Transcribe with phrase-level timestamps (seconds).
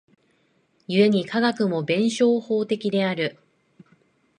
[0.87, 3.37] 故に科学も弁証法的である。